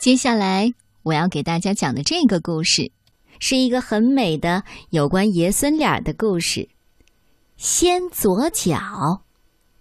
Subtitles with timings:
[0.00, 0.72] 接下来
[1.02, 2.90] 我要给大家讲的这个故事，
[3.38, 6.70] 是一个很美的有关爷孙俩的故事。
[7.58, 9.20] 先左脚，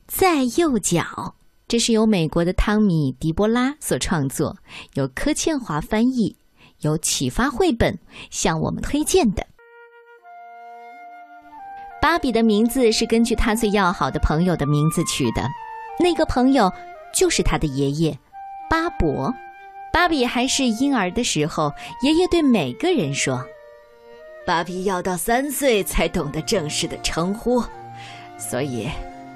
[0.07, 1.35] 再右脚。
[1.69, 4.57] 这是由美国的汤米·迪波拉所创作，
[4.95, 6.35] 由柯倩华翻译，
[6.81, 7.97] 由启发绘本
[8.29, 9.47] 向我们推荐的。
[12.01, 15.47] 芭比的名字是根据他最要好的朋友的名字取的，
[15.97, 16.69] 那个朋友
[17.15, 18.19] 就是他的爷爷
[18.69, 19.33] 巴伯。
[19.91, 23.43] 芭比还是婴儿的时候，爷爷对每个人说
[24.45, 27.63] ：“芭比要到三岁才懂得正式的称呼，
[28.37, 28.87] 所以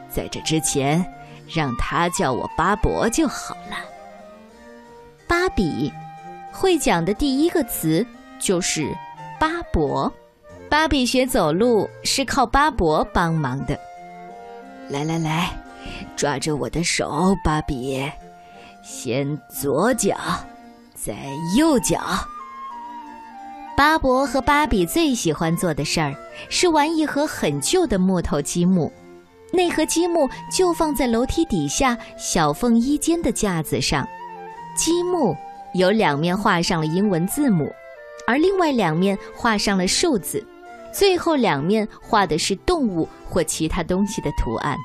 [0.09, 1.03] 在这之前，
[1.53, 3.77] 让他叫我巴伯就好了。”
[5.27, 5.91] 芭比
[6.51, 8.05] 会讲的第一个词
[8.39, 8.95] 就是
[9.39, 10.11] “巴伯”。
[10.69, 13.79] 芭比学走路是靠巴伯帮忙的。
[14.89, 15.51] 来来来，
[16.15, 18.03] 抓着我的手，芭比。
[18.83, 20.13] 先左脚，
[20.93, 21.15] 再
[21.57, 22.01] 右脚。
[23.77, 26.13] 巴伯和芭比最喜欢做的事儿
[26.49, 28.91] 是玩一盒很旧的木头积木，
[29.53, 34.05] 那盒积木就放在楼梯底下小缝衣间的架子上。
[34.75, 35.35] 积木
[35.73, 37.73] 有两面画上了英文字母，
[38.27, 40.45] 而另外两面画上了数字，
[40.91, 44.75] 最后两面画的是动物或其他东西的图案。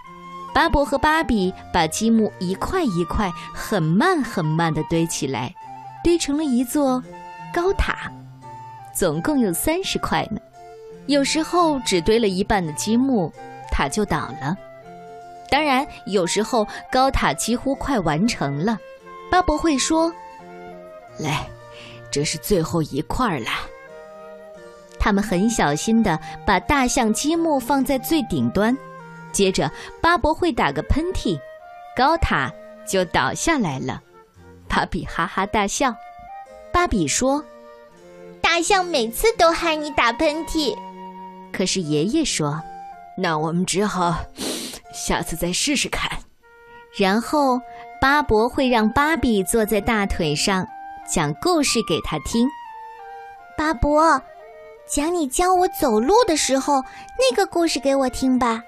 [0.58, 5.54] 巴伯和芭比把积木一块一块、很慢很慢地堆起来，
[6.02, 7.00] 堆成了一座
[7.54, 8.10] 高塔，
[8.92, 10.40] 总共有三十块呢。
[11.06, 13.32] 有时候只堆了一半的积木，
[13.70, 14.56] 塔就倒了；
[15.48, 18.76] 当然，有时候高塔几乎快完成了，
[19.30, 20.12] 巴伯会说
[21.20, 21.46] ：“来，
[22.10, 23.46] 这是最后一块了。”
[24.98, 28.76] 他们很小心地把大象积木放在最顶端。
[29.32, 31.38] 接着，巴伯会打个喷嚏，
[31.96, 32.52] 高塔
[32.86, 34.02] 就倒下来了。
[34.68, 35.94] 芭比哈哈大笑。
[36.72, 37.42] 芭比说
[38.42, 40.76] ：“大象每次都害你打喷嚏。”
[41.52, 42.62] 可是爷爷说
[43.16, 44.16] ：“那我们只好
[44.92, 46.10] 下次再试试看。”
[46.98, 47.60] 然后，
[48.00, 50.66] 巴伯会让芭比坐在大腿上，
[51.10, 52.46] 讲故事给他听。
[53.56, 54.22] 巴伯，
[54.86, 56.82] 讲你教我走路的时候
[57.18, 58.62] 那个故事给我听吧。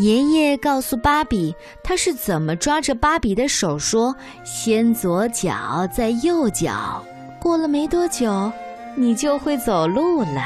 [0.00, 4.16] 爷爷告诉芭比，他是怎么抓着芭比的手说
[4.46, 7.04] ：“先左脚，再右脚。”
[7.38, 8.50] 过了没多久，
[8.96, 10.42] 你就会走路了。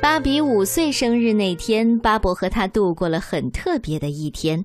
[0.00, 4.64] 芭比五岁生日那天，巴伯和他度过了很特别的一天。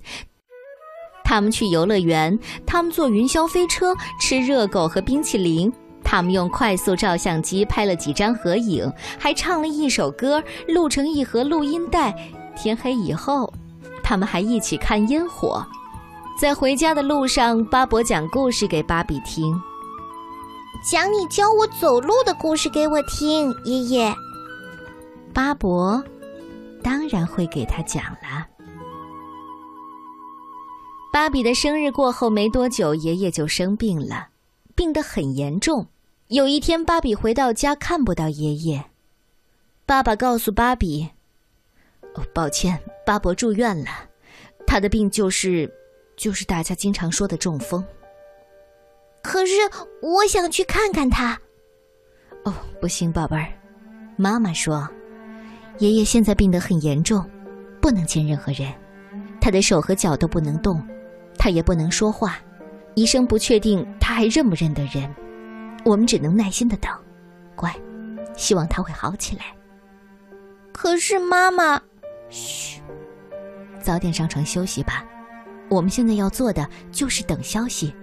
[1.23, 5.71] 他们去游乐园，他们坐云霄飞车，吃热狗和冰淇淋。
[6.11, 12.11] 他们用快速照相机拍了几张合影，还唱了一首歌，录成一盒录音带。
[12.57, 13.53] 天黑以后，
[14.01, 15.63] 他们还一起看烟火。
[16.41, 19.53] 在回家的路上，巴伯讲故事给芭比听，
[20.83, 24.11] 讲你教我走路的故事给我听，爷爷。
[25.31, 26.03] 巴伯
[26.81, 28.47] 当然会给他讲了。
[31.13, 34.29] 芭比的生日过后没多久，爷爷就生病了，
[34.75, 35.85] 病得很严重。
[36.29, 38.85] 有一天，芭比回到家看不到爷爷。
[39.87, 41.09] 爸爸告诉芭比
[42.13, 43.89] ：“哦，抱歉，巴伯住院了，
[44.67, 45.67] 他的病就是，
[46.15, 47.83] 就是大家经常说的中风。”
[49.23, 49.53] 可是
[50.03, 51.35] 我想去看看他。
[52.45, 53.47] 哦，不行，宝贝儿，
[54.15, 54.87] 妈妈说，
[55.79, 57.27] 爷爷现在病得很严重，
[57.81, 58.71] 不能见任何人，
[59.41, 60.79] 他的手和脚都不能动，
[61.39, 62.37] 他也不能说话，
[62.93, 65.11] 医生不确定他还认不认得人。
[65.85, 66.91] 我们只能耐心的等，
[67.55, 67.73] 乖，
[68.35, 69.45] 希望他会好起来。
[70.71, 71.81] 可是妈妈，
[72.29, 72.81] 嘘，
[73.79, 75.05] 早点上床休息吧。
[75.69, 77.93] 我们现在要做的就是等消息。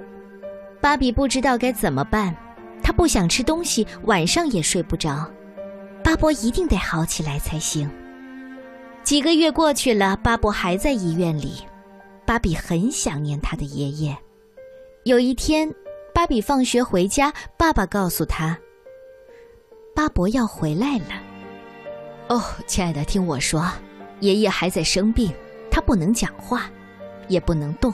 [0.81, 2.37] 芭比不知道该怎么办，
[2.82, 5.31] 她不想吃东西，晚上也睡不着。
[6.04, 7.91] 巴伯一定得好起来才行。
[9.03, 11.62] 几个月过去了，巴伯还在医院里。
[12.25, 14.16] 芭比很想念他的爷爷。
[15.04, 15.72] 有一天。
[16.16, 18.58] 芭比放学回家，爸爸告诉他
[19.94, 21.23] ：“巴伯要回来了。”
[22.35, 23.70] 哦，亲爱的，听我说，
[24.20, 25.31] 爷爷还在生病，
[25.70, 26.70] 他不能讲话，
[27.29, 27.93] 也不能动。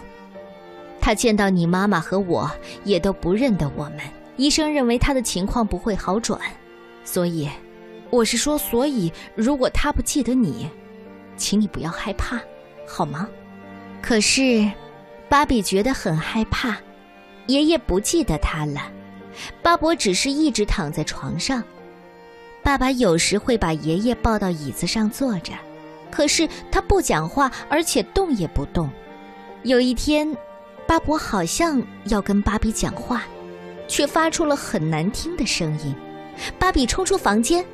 [1.01, 2.49] 他见到你妈妈和我
[2.85, 3.99] 也都不认得我们。
[4.37, 6.41] 医生认为他的情况不会好转，
[7.03, 7.51] 所以，
[8.09, 10.71] 我是说，所以如果他不记得你，
[11.37, 12.41] 请你不要害怕，
[12.87, 13.29] 好吗？
[14.01, 14.71] 可是，
[15.29, 16.77] 芭比觉得很害怕。
[17.47, 18.91] 爷爷不记得他了，
[19.63, 21.63] 巴伯只是一直躺在床上。
[22.63, 25.53] 爸爸有时会把爷爷抱到椅子上坐着，
[26.11, 28.89] 可是他不讲话，而且动也不动。
[29.65, 30.37] 有一天，
[30.87, 33.25] 巴伯好像要跟芭比讲话，
[33.89, 35.95] 却发出了很难听的声音。
[36.59, 37.65] 芭比冲出房间：“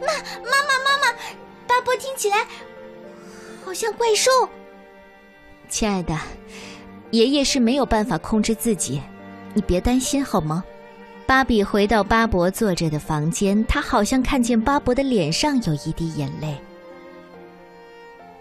[0.00, 1.18] 妈，妈妈，妈妈！
[1.66, 2.38] 巴伯听起来
[3.64, 4.30] 好像怪兽。”
[5.68, 6.18] 亲爱的，
[7.10, 9.00] 爷爷是没有办法控制自己，
[9.54, 10.62] 你别担心好吗？
[11.26, 16.56] 芭比回到巴伯坐着的房间，他好像看见巴伯的脸上有一滴眼泪。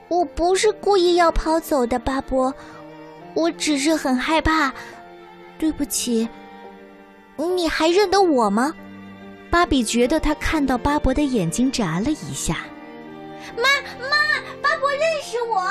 [0.07, 2.53] 我不是故意要跑走的，巴伯。
[3.33, 4.71] 我只是很害怕，
[5.57, 6.27] 对不起。
[7.37, 8.73] 你还认得我吗？
[9.49, 12.59] 芭比觉得他看到巴伯的眼睛眨了一下。
[13.57, 13.63] 妈
[13.99, 14.15] 妈，
[14.61, 15.61] 巴伯认识我。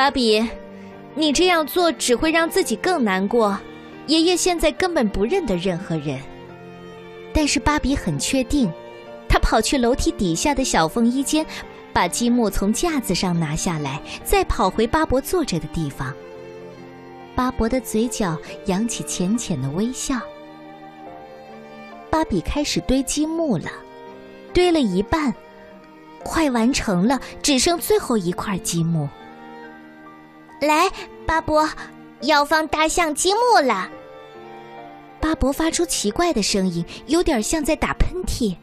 [0.00, 0.42] 芭比，
[1.14, 3.54] 你这样做只会让自己更难过。
[4.06, 6.18] 爷爷现在根本不认得任何人。
[7.34, 8.72] 但是芭比很确定，
[9.28, 11.44] 他跑去楼梯底下的小缝衣间。
[11.92, 16.14] 把积木从架子上拿下来，再跑回巴伯坐着的地方。
[17.34, 20.18] 巴伯的嘴角扬起浅浅的微笑。
[22.08, 23.70] 芭比开始堆积木了，
[24.54, 25.34] 堆了一半，
[26.22, 29.06] 快完成了，只剩最后一块积木。
[30.60, 30.90] 来，
[31.26, 31.68] 巴伯，
[32.20, 33.88] 要放大象积木了。
[35.20, 38.56] 巴伯发出奇怪的声音，有点像在打喷嚏。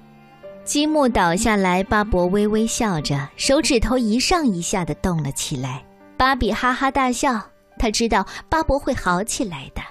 [0.64, 5.84] 积木倒下来，巴伯微微笑着，手指头一上一下的动了起来。
[6.18, 7.42] 芭比哈哈大笑，
[7.80, 9.82] 他知道巴伯会好起来的。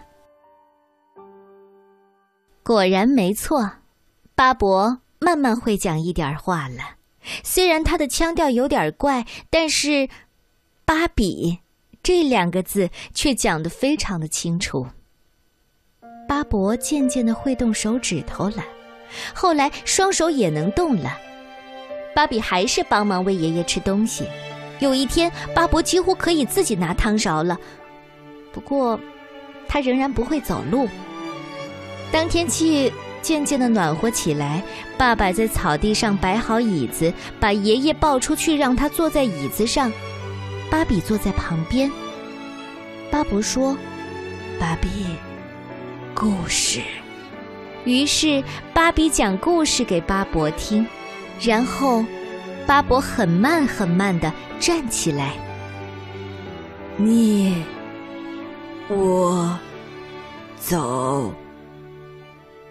[2.62, 3.70] 果然没错，
[4.34, 6.96] 巴伯慢慢会讲一点话了。
[7.42, 10.08] 虽然他的腔调有点怪，但是
[10.84, 11.58] “芭比”
[12.06, 14.86] 这两个字却讲得非常的清楚。
[16.28, 18.62] 巴伯渐渐的会动手指头了。
[19.34, 21.18] 后来双手也能动了，
[22.14, 24.24] 芭比还是帮忙喂爷爷吃东西。
[24.78, 27.58] 有一天，巴伯几乎可以自己拿汤勺了，
[28.52, 29.00] 不过
[29.66, 30.88] 他仍然不会走路。
[32.12, 34.62] 当天气渐渐的暖和起来，
[34.96, 39.90] 爸爸在草地上摆好椅子，把爷爷抱出去，让他坐在椅子上，
[40.70, 41.90] 芭比坐在旁边。
[43.10, 43.76] 巴伯说
[44.58, 44.88] ：“芭比，
[46.14, 46.80] 故事。”
[47.84, 48.42] 于是，
[48.74, 50.84] 芭比讲故事给巴伯听，
[51.40, 52.04] 然后，
[52.66, 55.34] 巴伯很慢很慢的站起来。
[56.96, 57.62] 你，
[58.88, 59.56] 我，
[60.58, 61.32] 走。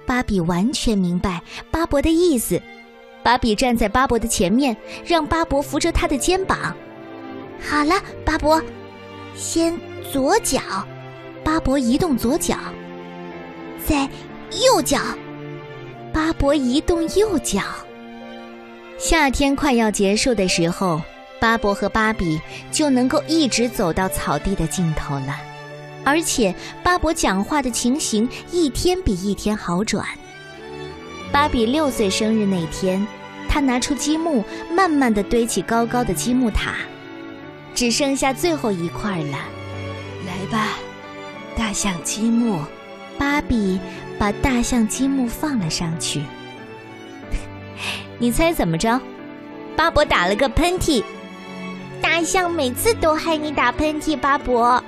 [0.05, 2.61] 芭比完全明白巴伯的意思。
[3.23, 4.75] 芭比站在巴伯的前面，
[5.05, 6.75] 让巴伯扶着他的肩膀。
[7.61, 8.61] 好了，巴伯，
[9.35, 9.77] 先
[10.11, 10.59] 左脚。
[11.43, 12.57] 巴伯移动左脚，
[13.85, 14.09] 再。
[14.63, 14.99] 右脚，
[16.13, 17.61] 巴伯移动右脚。
[18.97, 21.01] 夏天快要结束的时候，
[21.41, 22.39] 巴伯和芭比
[22.71, 25.35] 就能够一直走到草地的尽头了，
[26.05, 30.05] 而且巴伯讲话的情形一天比一天好转。
[31.33, 33.05] 芭比六岁生日那天，
[33.49, 34.41] 他拿出积木，
[34.71, 36.75] 慢慢的堆起高高的积木塔，
[37.75, 39.37] 只剩下最后一块了。
[40.25, 40.69] 来吧，
[41.55, 42.59] 大象积木。
[43.17, 43.79] 芭比
[44.19, 46.21] 把大象积木放了上去。
[48.19, 48.99] 你猜怎么着？
[49.77, 51.03] 巴伯打了个喷嚏。
[52.01, 54.83] 大象每次都害你打喷嚏，巴伯。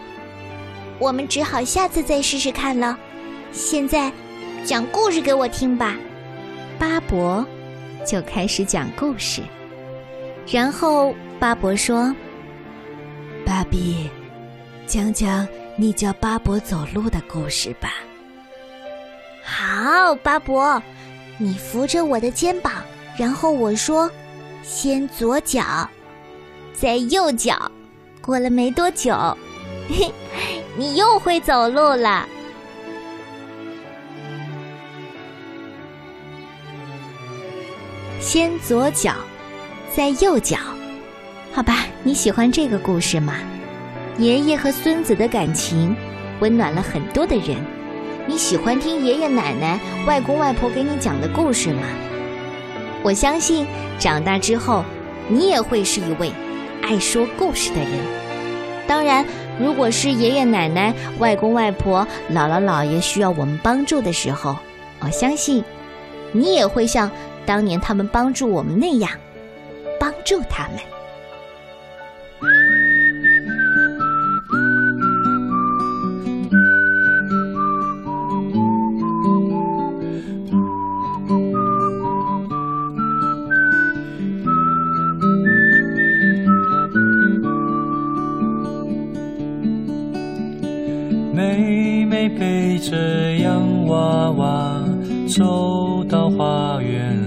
[1.00, 2.98] 我们只好下次再试试看了。
[3.54, 4.12] 现在，
[4.66, 5.96] 讲故事给我听吧。
[6.78, 7.46] 巴伯
[8.06, 9.42] 就开始讲故事。
[10.52, 12.14] 然后巴伯说
[13.58, 14.08] ：“芭比，
[14.86, 15.48] 讲讲
[15.78, 17.92] 你教巴伯走路的故事吧。”
[19.44, 20.80] 好，巴伯，
[21.40, 22.72] 你扶着我的肩膀，
[23.18, 24.12] 然后我说
[24.62, 25.90] ：“先左脚，
[26.72, 27.72] 再右脚。”
[28.22, 29.16] 过了没多久，
[29.90, 30.14] 嘿，
[30.78, 32.30] 你又会走路了。
[38.20, 39.16] 先左脚，
[39.96, 40.60] 再右脚。
[41.54, 43.36] 好吧，你喜欢这个故事吗？
[44.18, 45.96] 爷爷和孙子的感情，
[46.40, 47.58] 温暖了很多的人。
[48.28, 51.82] 你喜欢听爷爷奶奶、外公外婆给你讲的故事吗？
[53.04, 53.66] 我相信
[53.98, 54.84] 长大之后，
[55.28, 56.32] 你也会是一位
[56.84, 57.90] 爱说故事的人。
[58.88, 59.26] 当然，
[59.60, 64.56] 如果是爷爷奶奶、外公外婆、姥姥姥爷需要我们帮助的时候，
[65.00, 65.64] 我相信
[66.32, 67.10] 你也会像
[67.46, 69.10] 当年他们帮助我们那样
[70.00, 70.80] 帮助他们。
[72.40, 72.48] 妹
[92.06, 92.96] 妹背着
[93.38, 94.84] 洋娃娃
[95.28, 97.27] 走到花园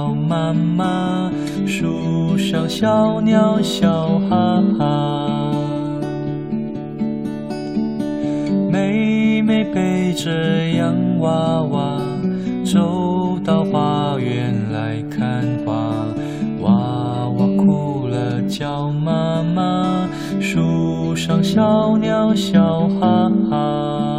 [0.00, 1.30] 叫妈妈，
[1.66, 5.52] 树上小鸟笑哈哈。
[8.72, 10.30] 妹妹背着
[10.70, 12.00] 洋娃娃
[12.64, 15.92] 走到花园来看花，
[16.62, 20.08] 娃娃哭了叫妈妈，
[20.40, 24.09] 树上小鸟笑哈哈。